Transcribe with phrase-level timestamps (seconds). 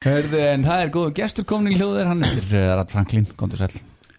[0.00, 3.58] Hörðu, en það er góð gestur komin í hljóðir, hann er uh, Rat Franklin, komdu
[3.60, 3.74] sæl,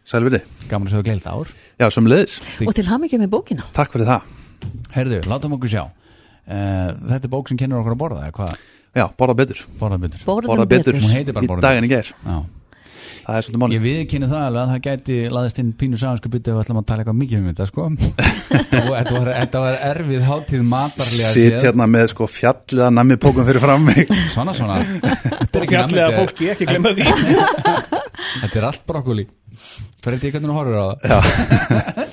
[0.06, 0.38] Sælviti.
[0.70, 1.50] gaman að segja gleilt ár.
[1.82, 2.36] Já, sem leiðis.
[2.70, 4.28] Og til ham ekki með bókina Takk fyrir það.
[4.94, 5.82] Hörðu, látum okkur sjá.
[6.46, 8.54] Uh, þetta er bók sem kennur okkur að borða, eða hvað?
[9.02, 9.64] Já, borða betur.
[9.82, 10.24] Borða betur.
[10.30, 11.00] Borða betur.
[11.02, 12.14] Hún heitir bara Í borða daginn í ger.
[12.30, 12.38] Já.
[13.22, 13.78] Það er svolítið máli.
[13.78, 16.82] Ég viðkynni það alveg að það gæti laðist inn pínu sagansku byttu ef við ætlum
[16.82, 17.88] að tala eitthvað mikið um þetta, sko.
[18.72, 24.06] þetta, var, erfið hátíð matarlega Sitt hérna með sko fjalliða nammi pókum fyrir fram mig.
[24.34, 24.82] Svona, svona.
[24.82, 28.00] Er fjallega fólki, ekki glemma því
[28.40, 29.26] Þetta er allt brokkoli.
[30.02, 32.12] Fyrir því hvernig þú horfir á það.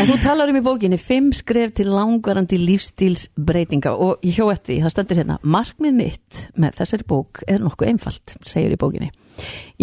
[0.00, 4.50] En þú talar um í bókinni fimm skref til langvarandi lífstíls breytinga og ég hjó
[4.52, 8.80] eftir því, það stendur hérna markmið mitt með þessari bók er nokkuð einfalt, segir í
[8.80, 9.10] bókinni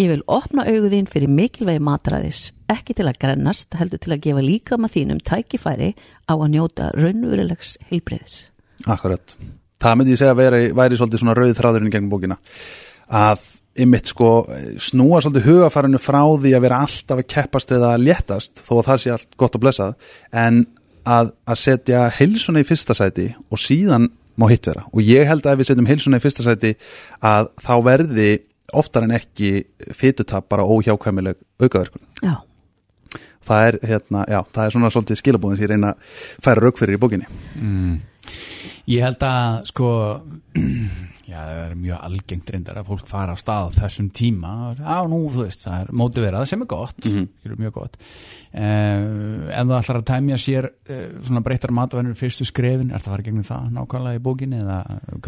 [0.00, 4.42] Ég vil opna auguðín fyrir mikilvægi matræðis, ekki til að grennast heldur til að gefa
[4.42, 5.92] líka maður þínum tækifæri
[6.26, 8.40] á að njóta raunverulegs heilbreyðis
[8.90, 9.36] Akkurat.
[9.80, 12.38] Það myndi ég segja að væri, væri svolítið svona rauð þráðurinn í gegnum bókina.
[13.08, 13.44] Að
[13.84, 14.30] ymmit sko
[14.78, 18.86] snúa svolítið hugafarinu frá því að vera alltaf að keppast við að léttast þó að
[18.88, 19.96] það sé allt gott og blessað
[20.44, 20.60] en
[21.02, 25.42] að, að setja heilsuna í fyrsta sæti og síðan má hitt vera og ég held
[25.42, 26.72] að ef við setjum heilsuna í fyrsta sæti
[27.18, 28.30] að þá verði
[28.74, 29.50] oftar en ekki
[29.94, 32.06] fytutap bara óhjákvæmileg aukaverkun.
[32.22, 32.38] Já,
[33.44, 36.12] Það er, hérna, já, það er svona svolítið skilabúðin sem ég reyna að
[36.46, 37.26] færa rauk fyrir í bókinni.
[38.88, 39.90] Ég held að sko
[41.28, 45.24] já, það er mjög algengt reyndar að fólk fara á stað þessum tíma á nú,
[45.32, 47.58] þú veist, það er mótiverað sem er gott, mm -hmm.
[47.58, 52.90] mjög gott uh, en það ætlar að tæmja sér uh, svona breyttar matvænur fyrstu skrefin,
[52.90, 54.78] er það að fara gegnum það nákvæmlega í bókinni eða,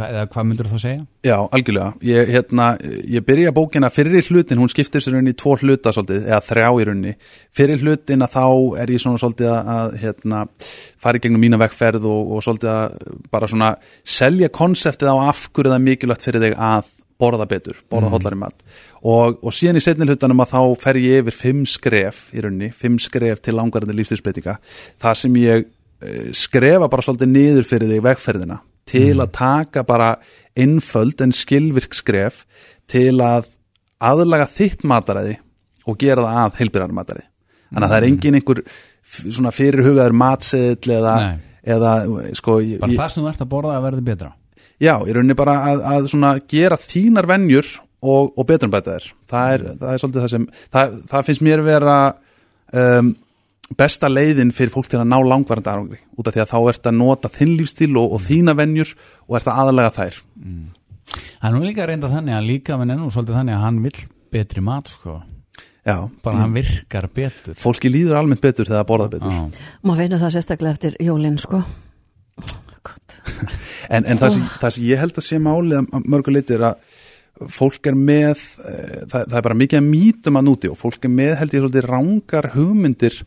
[0.09, 1.07] eða hvað myndur þú segja?
[1.27, 1.93] Já, algjörlega.
[2.07, 2.67] Ég, hérna,
[3.09, 6.69] ég byrja bókina fyrir hlutin, hún skiptir sér rauninni í tvo hluta svolítið, eða þrjá
[6.69, 7.15] í rauninni.
[7.57, 8.45] Fyrir hlutin að þá
[8.83, 10.43] er ég svona svolítið að, að hérna,
[11.03, 13.73] fara gegnum mína vekkferð og, og svolítið að bara svona
[14.17, 18.15] selja konseptið á af hverju það mikilvægt fyrir þig að borða betur, borða mm.
[18.17, 18.65] hollari mat.
[19.01, 22.71] Og, og síðan í setni hlutanum að þá fer ég yfir fimm skref í rauninni,
[22.77, 24.59] fimm skref til langarandi lífstilsbreytinga
[25.03, 30.13] það sem ég uh, skrefa bara svolítið niður fyrir þig vekkferðina til að taka bara
[30.57, 32.45] einföld en skilvirk skref
[32.91, 33.49] til að
[33.97, 35.39] aðlaga þitt mataræði
[35.87, 37.29] og gera það að heilbyrðar mataræði.
[37.67, 38.61] Þannig að það er engin einhver
[39.07, 41.15] svona fyrirhugaður matseðl eða,
[41.67, 41.93] eða
[42.39, 44.33] sko ég, Bara ég- það sem þú ert að borða að verði betra
[44.83, 47.69] Já, í rauninni bara að, að svona gera þínar venjur
[48.05, 49.13] og, og betrumbæta þér.
[49.31, 51.95] Það er, það er svolítið það sem, það, það finnst mér vera
[52.83, 53.13] um,
[53.81, 56.01] besta leiðin fyrir fólk til að ná langvarandi árangri.
[56.17, 58.93] Út af því að þá ert að nota þinn lífstíl og, og þína venjur
[59.27, 60.21] og ert að aðalega þær.
[61.17, 64.05] Það er nú líka reynda þannig að líka minn ennú svolítið þannig að hann vill
[64.37, 65.21] betri mat sko,
[65.87, 69.35] Já, bara hann virkar betur fólki líður almennt betur þegar það borða betur.
[69.37, 69.67] Já.
[69.87, 71.61] maður veinar það sérstaklega eftir jólin sko.
[73.91, 76.67] En, en það, sem, það sem ég held að sé málið að mörgu leiti er
[76.71, 77.03] að
[77.53, 78.77] fólk er með, e,
[79.11, 81.65] það, það er bara mikið að mýtum að núti og fólk er með held ég
[81.65, 83.21] svolítið rángar hugmyndir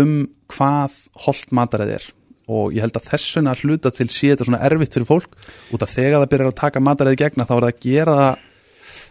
[0.00, 0.14] um
[0.50, 2.06] hvað holt mataræð er.
[2.50, 5.36] Og ég held að þess vegna að hluta til sé þetta svona erfitt fyrir fólk.
[5.70, 8.46] Út af þegar það byrjar að taka mataræði gegna þá er það að gera það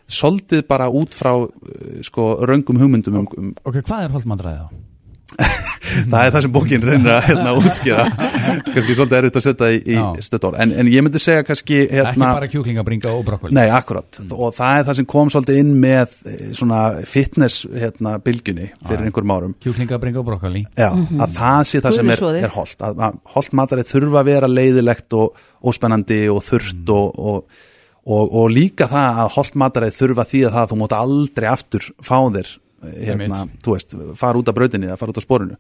[0.10, 5.68] svolítið bara út frá eh, sko röngum hugmyndum um, um Ok, hvað er holdmandræði þá?
[6.12, 8.06] það er það sem bókin reynir að hérna, útskýra.
[8.74, 11.98] Kannski svolítið erfitt að setja í, í stöðdór en, en ég myndi segja kannski Ekki
[11.98, 13.56] hérna, bara kjúklingabringa og brokkoli.
[13.56, 14.20] Nei, akkurat.
[14.30, 19.08] Og það er það sem kom svolítið inn með eh, svona fitness hérna, bylgjunni fyrir
[19.08, 19.58] einhverjum árum.
[19.64, 20.64] Kjúklingabringa og brokkoli.
[20.80, 24.31] Já, að það sé það sem er, er holt að, að holt matarið þurfa að
[24.34, 27.62] vera leiðilegt og óspennandi og þurft og, og,
[28.06, 31.50] og, og líka það að holt matarið þurfa því að það að þú mátt aldrei
[31.52, 35.59] aftur fá þér hérna, þú veist, fara út af brautinni eða fara út af sporinu.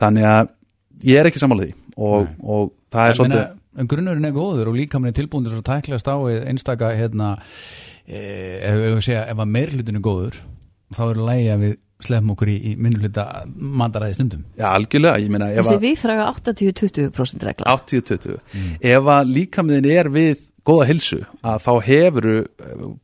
[0.00, 0.52] Þannig að
[1.06, 3.48] ég er ekki sammála því og, og það er En svolítið
[3.78, 6.90] En grunnurinn er góður og líka mér er tilbúin til að tæklast á við einstaka
[6.98, 7.36] hérna,
[8.02, 8.18] e,
[8.66, 10.40] ef við segja, ef að meirhlutin er góður
[10.96, 14.44] þá er lægi að við slefum okkur í, í minnuluta mandaræði stundum.
[14.58, 17.74] Já, algjörlega, ég meina ef þessi við fræga 80-20% regla.
[17.76, 18.38] 80-20
[18.90, 22.34] ef að líkamðin er við góða hilsu að þá hefuru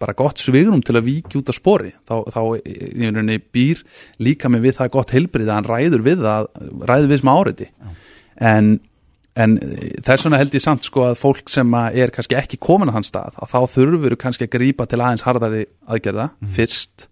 [0.00, 1.92] bara gott svigrum til að víkja út af spori.
[2.08, 3.82] Þá, þá í rauninni býr
[4.22, 6.50] líkaminn við það gott heilbrið að hann ræður við það
[6.90, 7.68] ræður við sem áriði
[8.36, 8.70] en,
[9.36, 9.56] en
[10.04, 12.98] þess vegna held ég samt sko að fólk sem að er kannski ekki komin að
[13.00, 17.08] hann stað að þá þurfur kannski að grípa til aðeins harðari aðgerða fyrst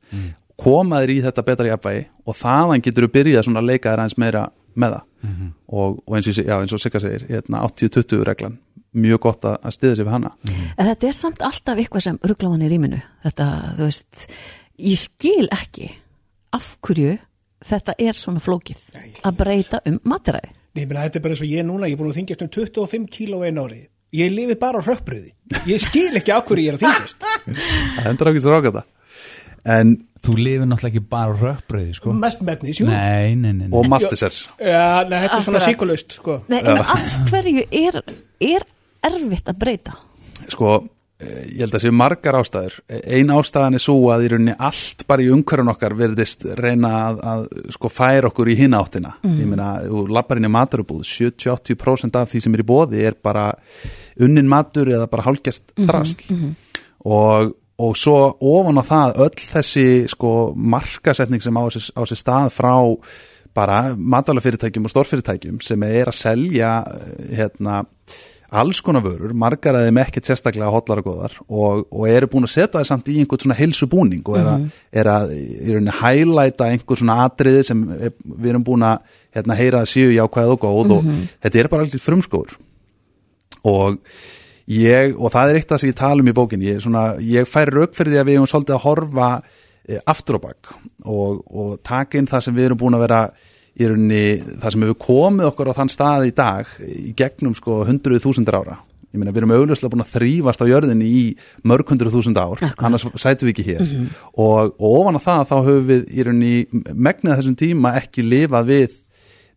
[0.61, 4.21] koma þér í þetta betra jafnvægi og þaðan getur þú byrjað að leika þér aðeins
[4.21, 4.45] meira
[4.81, 5.11] með það.
[5.69, 8.59] Og, og eins og, já, eins og Sigga segir hérna, 80-20 reglan.
[8.95, 10.33] Mjög gott að, að stiða sig við hana.
[10.77, 13.47] En þetta er samt alltaf eitthvað sem ruggla mann í rýminu þetta,
[13.79, 14.27] þú veist
[14.79, 15.89] ég skil ekki
[16.55, 17.17] af hverju
[17.65, 18.85] þetta er svona flókið
[19.25, 21.95] að breyta um matræði Nei, ég meina, þetta er bara eins og ég núna, ég
[21.95, 23.77] er búin að þingjast um 25 kíló einn ári.
[24.15, 25.29] Ég lifi bara á hröppriði.
[25.71, 27.27] Ég skil ekki á hverju ég er að þingjast.
[28.01, 28.83] það endur ákveðs ráka þetta
[29.65, 29.95] en,
[30.25, 32.15] Þú lifir náttúrulega ekki bara á rökbröði sko.
[32.17, 32.89] Mest megnis, jú.
[32.89, 33.75] Nei, nei, nei, nei.
[33.77, 36.41] og Maltesers Já, nei, þetta er svona síkulust sko.
[36.53, 38.01] Nei, en af hverju er,
[38.41, 38.67] er
[39.05, 39.97] erfitt að breyta?
[40.51, 40.75] sko,
[41.21, 42.79] eh, ég held að séu margar ástæður.
[42.91, 47.21] Ein ástæðan er svo að í rauninni allt bara í umhverjum okkar verðist reyna að,
[47.33, 47.45] að
[47.77, 49.15] sko færa okkur í hina áttina.
[49.25, 53.17] Ég meina, þú lappar inn í maturubúð 70-80% af því sem er í bóði er
[53.25, 53.51] bara
[54.21, 56.29] unnin matur eða bara hálgert drasl.
[57.05, 62.21] og, og svo ofan á það öll þessi sko markasetning sem á sér, á sér
[62.21, 62.75] stað frá
[63.55, 67.83] bara matalafyrirtækjum og stórfyrirtækjum sem er að selja eh, hérna
[68.55, 72.47] alls konar vörur, margar að þeim ekkert sérstaklega hotlar og góðar og, og eru búin
[72.47, 74.69] að setja það samt í einhvern svona heilsubúning og er að,
[75.03, 79.59] er að í rauninni hælæta einhver svona atriði sem er, við erum búin að hérna,
[79.59, 81.11] heyra að séu jákvæð og góð og
[81.43, 82.55] þetta er bara allir frumskóður
[83.67, 83.99] og
[84.71, 87.05] ég, og það er eitt af það sem ég tala um í bókin ég, svona,
[87.21, 89.29] ég fær rauk fyrir því að við erum svolítið að horfa
[89.85, 90.73] e, aftur á bak
[91.05, 93.21] og, og taka inn það sem við erum búin að vera
[93.75, 94.25] í rauninni,
[94.63, 98.61] það sem hefur komið okkur á þann stað í dag í gegnum sko hundruð þúsundur
[98.61, 98.77] ára.
[99.15, 101.23] Ég meina við erum augljóslega búin að þrýfast á jörðinni í
[101.67, 103.83] mörg hundruð þúsund ár annars sætum við ekki hér.
[104.35, 108.71] Og, og ofan á það þá höfum við í rauninni megnið þessum tíma ekki lifað
[108.73, 108.97] við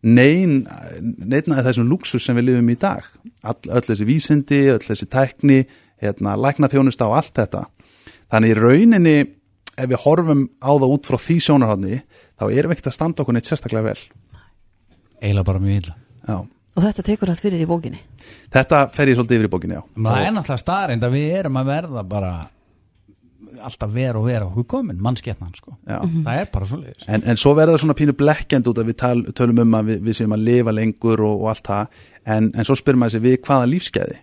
[0.06, 0.60] nein,
[1.02, 3.06] neina þessum luxus sem við lifum í dag
[3.46, 5.60] All, öll þessi vísindi, öll þessi tækni
[6.02, 7.64] hérna, lækna þjónusta og allt þetta
[8.32, 9.16] þannig í rauninni
[9.78, 12.00] ef við horfum á það út frá því sjónarhóðni
[12.34, 14.00] þá erum við ekkert að standa okkur neitt sérstaklega vel
[15.22, 15.94] Eiginlega bara mjög illa
[16.28, 16.38] Já.
[16.78, 17.98] Og þetta tekur allt fyrir í bókinni.
[18.54, 19.82] þetta fer ég svolítið yfir í bókinni já.
[19.96, 22.32] Það er náttúrulega staðreind að við erum að verða bara
[23.64, 25.76] alltaf vera og vera okkur komin, mannsketnan sko.
[25.88, 25.98] Já.
[26.02, 28.98] Það er bara svoleiðis En, en svo verður það svona pínu blekkjand út að við
[29.02, 32.02] tal, tölum um að við, við séum að lifa lengur og, og allt það
[32.36, 34.20] en, en svo spyrir maður sér við hvaða lífskeiði.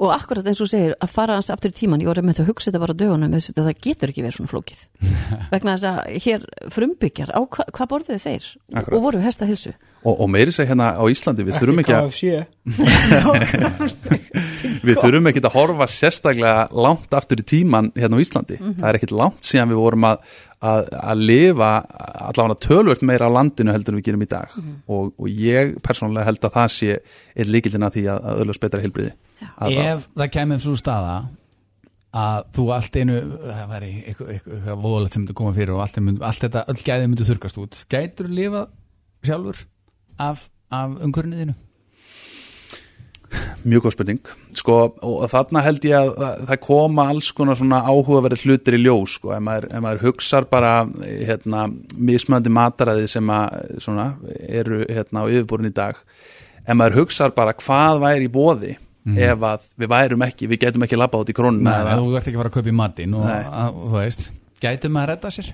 [0.00, 2.42] Og akkurat eins og þú segir, að fara hans aftur í tíman, ég var með
[2.44, 4.82] að hugsa þetta bara dögunum, þess að það getur ekki verið svona flókið.
[5.52, 8.50] Vegna þess að hér frumbyggjar, á hva, hvað borðuðu þeir?
[8.74, 8.96] Akkurat.
[8.96, 9.76] Og voru hesta hilsu?
[10.00, 12.06] og, og meiri segja hérna á Íslandi við þurfum ekki að,
[14.86, 19.00] við þurfum ekki að horfa sérstaklega langt aftur í tíman hérna á Íslandi það er
[19.00, 20.22] ekkit langt síðan við vorum að,
[20.60, 21.70] að, að lifa
[22.28, 24.54] allavega tölvört meira á landinu heldur en við gerum í dag.
[24.90, 26.96] Og, og ég persónulega held að það sé
[27.34, 31.14] eitt líkildina því að, að öllast betra heilbriði Ef það kemur svo staða
[32.20, 35.98] að þú allt einu það væri eitthvað, eitthvað, voðalegt sem myndi koma fyrir og allt,
[36.02, 38.62] mynd, allt þetta, öll gæði myndi þurkast út gætur þú lifa
[39.26, 39.60] sjálfur
[40.20, 41.54] af, af umhverniðinu?
[43.64, 44.20] Mjög góð spurning.
[44.56, 49.18] Sko, og þarna held ég að það- koma alls konar svona áhugaverið hlutir í ljós
[49.18, 50.72] sko, ef maður, ef maður hugsar bara
[51.04, 54.06] hérna, mismöndi mataræði sem að, svona,
[54.48, 56.00] eru hérna, á yfirborðin í dag.
[56.66, 58.76] Ef maður hugsar bara hvað væri í bóði
[59.16, 62.26] ef að við værum ekki, við getum ekki labba út í krónuna Nei, þú ert
[62.28, 64.26] ekki að fara að kaupa í matinn og að, þú veist,
[64.60, 65.48] gætum maður að redda sér?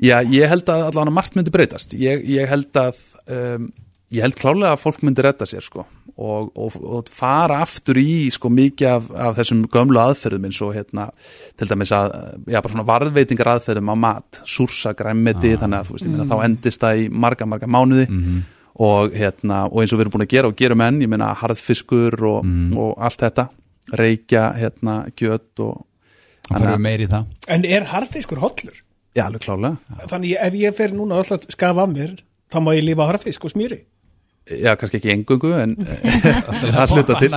[0.00, 1.92] Já, ég held að allavega margt myndi breytast.
[1.94, 2.98] Ég, ég held að
[3.28, 3.68] um,
[4.10, 5.84] ég held klálega að fólk myndi redda sér sko
[6.20, 10.72] og, og, og fara aftur í sko mikið af, af þessum gömlu aðferðum eins og
[10.76, 11.06] hérna
[11.56, 12.10] til dæmis að
[12.50, 16.26] já, bara svona varðveitingar aðferðum á mat súrsa græmmeti þannig að þú veist, ég meina
[16.32, 18.08] þá endist það í marga, marga mánuði
[18.80, 21.30] og hérna, og eins og við erum búin að gera og gerum enn, ég meina
[21.36, 22.46] harðfiskur og,
[22.80, 23.46] og allt þetta,
[24.00, 25.86] reykja hérna, gjöt og
[26.50, 27.26] Það Þannig fyrir að- meir í það.
[27.54, 28.78] En er harðfiskur hollur?
[29.14, 32.16] já, alveg klálega Þannig ef ég fer núna öll að skafa af mér
[32.50, 33.80] þá má ég lífa harðfisk og smjöri
[34.50, 35.76] já, kannski ekki engungu en
[36.74, 37.30] það hluta til.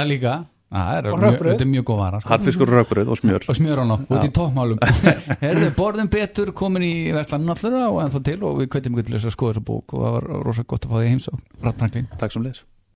[0.73, 2.29] Það er mjög, góð vara sko.
[2.31, 3.43] harðfiskur, rökbröð og smjör.
[3.45, 4.81] Og smjör á ná, út í toppmálum.
[5.43, 9.19] Herðu, borðum betur, komin í verslan náttúrulega og ennþá til og við kveitum ykkur til
[9.19, 11.43] þess að skoða þessu bók og það var rosa gott að fá því heims og
[11.61, 12.63] Ratt Franklín Takk sem leis